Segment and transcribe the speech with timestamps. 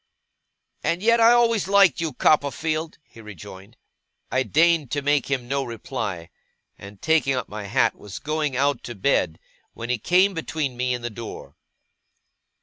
[0.81, 3.77] 'And yet I always liked you, Copperfield!' he rejoined.
[4.31, 6.31] I deigned to make him no reply;
[6.75, 9.37] and, taking up my hat, was going out to bed,
[9.75, 11.55] when he came between me and the door.